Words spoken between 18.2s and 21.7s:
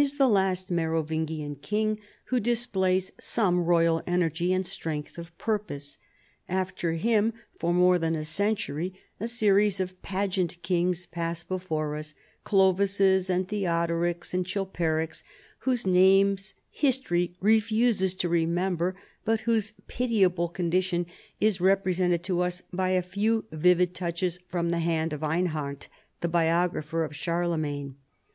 remember, but whose pitiable con dition is